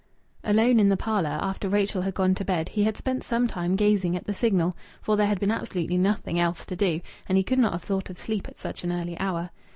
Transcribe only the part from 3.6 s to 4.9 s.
in gazing at the Signal;